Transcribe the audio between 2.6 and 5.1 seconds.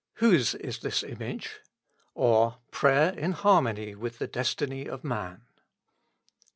Prayer in harmony with the Destiny of